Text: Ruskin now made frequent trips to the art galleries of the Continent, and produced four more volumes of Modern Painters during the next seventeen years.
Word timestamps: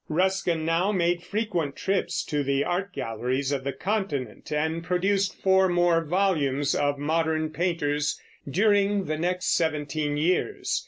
Ruskin 0.09 0.65
now 0.65 0.91
made 0.91 1.21
frequent 1.21 1.75
trips 1.75 2.23
to 2.23 2.41
the 2.41 2.63
art 2.63 2.91
galleries 2.91 3.51
of 3.51 3.63
the 3.63 3.71
Continent, 3.71 4.51
and 4.51 4.83
produced 4.83 5.39
four 5.43 5.69
more 5.69 6.03
volumes 6.03 6.73
of 6.73 6.97
Modern 6.97 7.51
Painters 7.51 8.19
during 8.49 9.05
the 9.05 9.19
next 9.19 9.53
seventeen 9.55 10.17
years. 10.17 10.79